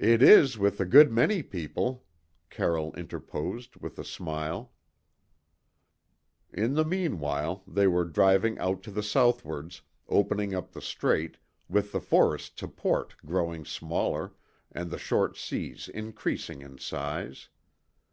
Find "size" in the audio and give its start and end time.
16.78-17.48